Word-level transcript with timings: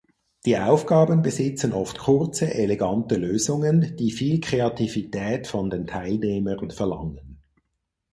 Die 0.45 0.57
Aufgaben 0.57 1.21
besitzen 1.21 1.73
oft 1.73 1.99
kurze, 1.99 2.55
elegante 2.55 3.17
Lösungen, 3.17 3.95
die 3.97 4.09
viel 4.09 4.41
Kreativität 4.41 5.45
von 5.45 5.69
den 5.69 5.85
Teilnehmern 5.85 6.71
verlangen. 6.71 7.37